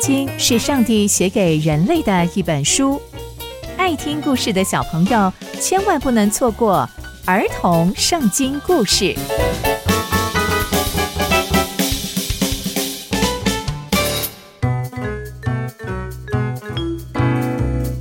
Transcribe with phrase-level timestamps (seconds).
[0.00, 3.00] 经是上帝写给人类的一本书，
[3.76, 6.88] 爱听故事的小朋友千万不能错过
[7.26, 9.14] 儿童圣经故事。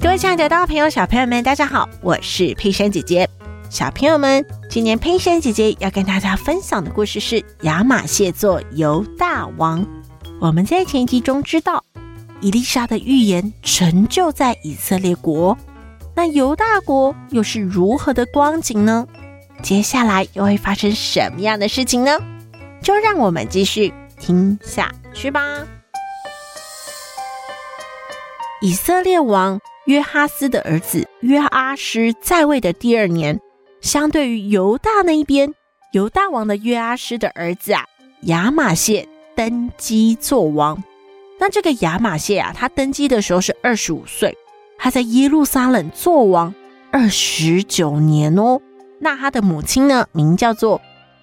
[0.00, 3.28] 各位亲爱的大朋友、小朋友们，大家好，我是佩珊姐姐。
[3.68, 9.84] 小朋友们，今年佩珊姐姐要跟大家分享的故事是亚玛谢做犹大王。
[10.40, 11.82] 我们在前集中知道，
[12.40, 15.56] 伊丽莎的预言成就在以色列国，
[16.14, 19.06] 那犹大国又是如何的光景呢？
[19.62, 22.18] 接下来又会发生什么样的事情呢？
[22.80, 25.66] 就让我们继续听下去吧。
[28.60, 33.40] 以色列王约哈斯的儿子约阿施在位的第二年，
[33.80, 35.52] 相对于犹大那一边，
[35.92, 37.84] 犹大王的约阿施的儿子啊，
[38.22, 39.08] 亚玛谢。
[39.36, 40.82] 登基做王，
[41.40, 44.36] 那这个亚玛谢啊，他登基的时候是二十五岁，
[44.76, 46.54] 他在耶路撒冷做王
[46.90, 48.60] 二十九年哦。
[49.00, 50.80] 那他的母亲呢，名叫做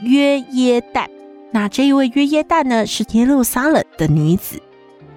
[0.00, 1.06] 约耶旦。
[1.50, 4.60] 那这一位约耶旦呢，是耶路撒冷的女子。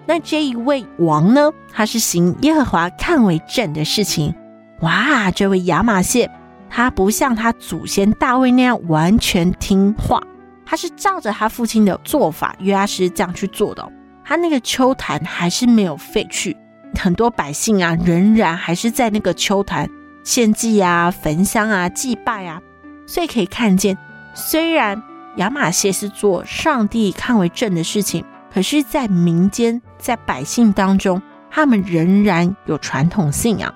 [0.08, 4.34] 那这一位王呢，他是行耶和华看为正的事情。
[4.82, 6.32] 哇，这位亚玛谢，
[6.70, 10.24] 他不像他祖先大卫那样完全听话。
[10.66, 13.88] 他是照着他父亲的做法，约阿施这样去做的。
[14.30, 16.56] 他那个秋坛还是没有废去，
[16.94, 19.90] 很多百姓啊，仍然还是在那个秋坛
[20.24, 22.62] 献祭啊、焚香啊、祭拜啊。
[23.08, 23.98] 所以可以看见，
[24.36, 25.02] 虽然
[25.38, 31.20] 亚玛谢是做上帝看为正的事情，可是，在民间、在百姓当中，
[31.50, 33.74] 他们仍然有传统信仰。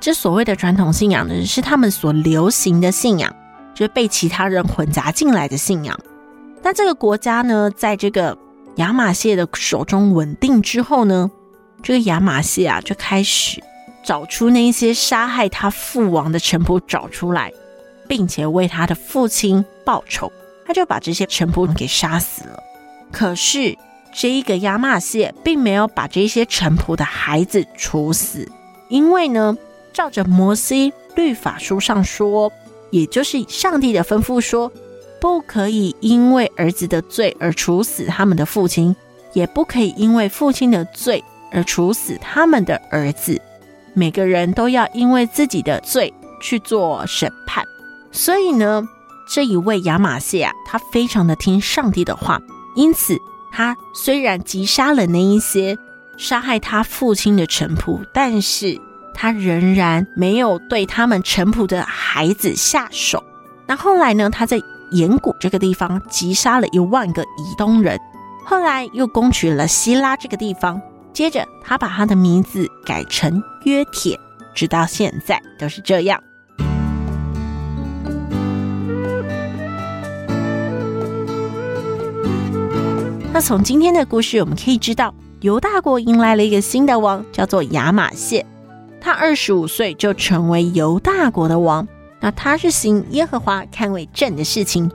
[0.00, 3.34] 这所谓的传统信仰呢，是他们所流行的信仰，
[3.72, 5.98] 就是被其他人混杂进来的信仰。
[6.62, 8.36] 那这个国家呢，在这个
[8.76, 11.30] 亚玛谢的手中稳定之后呢，
[11.82, 13.62] 这个亚玛谢啊，就开始
[14.02, 17.52] 找出那些杀害他父王的臣仆找出来，
[18.08, 20.32] 并且为他的父亲报仇。
[20.66, 22.58] 他就把这些臣仆给杀死了。
[23.12, 23.76] 可是
[24.12, 28.50] 这一个亚玛谢并没有把这些臣仆的孩子处死，
[28.88, 29.56] 因为呢，
[29.92, 32.50] 照着摩西律法书上说，
[32.90, 34.72] 也就是上帝的吩咐说。
[35.24, 38.94] 不可以因为儿子的罪而处死他们的父亲，
[39.32, 43.40] 也不可以因为父亲的罪而处死他们的儿子。
[43.94, 46.12] 每个人都要因为自己的罪
[46.42, 47.64] 去做审判。
[48.12, 48.86] 所以呢，
[49.26, 52.38] 这一位亚玛谢啊，他非常的听上帝的话，
[52.76, 53.16] 因此
[53.50, 55.78] 他虽然击杀了那一些
[56.18, 58.78] 杀害他父亲的臣仆，但是
[59.14, 63.24] 他仍然没有对他们臣仆的孩子下手。
[63.66, 67.98] 那后来呢，他在盐谷这个地方击杀了一万个以东人，
[68.44, 70.80] 后来又攻取了希拉这个地方，
[71.12, 74.18] 接着他把他的名字改成约铁，
[74.54, 76.22] 直到现在都是这样。
[83.32, 88.46] 那从今天的故事我们可以知道，犹大国迎来了一个新的王，叫做亚玛谢，
[89.00, 91.88] 他二十五岁就成为犹大国的王。
[92.24, 94.90] 那他是行耶和华看为正的事情，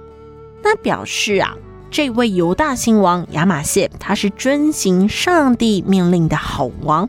[0.64, 1.56] 那表示啊，
[1.92, 7.08] 这位犹大新王亚玛谢，他是遵行上帝命令的好王。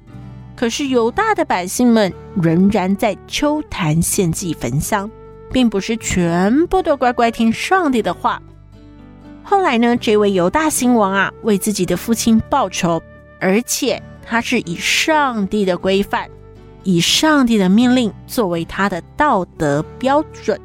[0.55, 5.11] 可是犹大的百姓们仍然在秋坛献祭焚香，
[5.51, 8.43] 并不是全部都乖乖听上帝的话。
[9.43, 13.03] 后来呢，这位犹大新王啊，为自己的父亲报仇，
[13.41, 16.29] 而且他是以上帝的规范。
[16.83, 20.61] 以上帝的命令作为他的道德标准，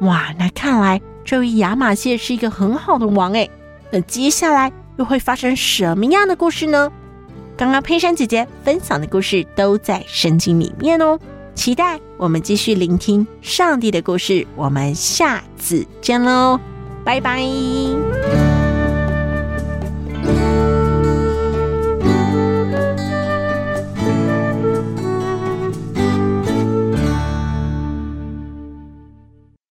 [0.00, 0.34] 哇！
[0.38, 3.50] 那看来这位亚马谢是一个很好的王诶。
[3.90, 6.90] 那接下来又会发生什么样的故事呢？
[7.56, 11.18] 刚刚佩珊姐姐分享的故事都在圣经里面哦。
[11.54, 14.46] 期待我们继续聆听上帝的故事。
[14.56, 16.58] 我们下次见喽，
[17.04, 18.49] 拜拜。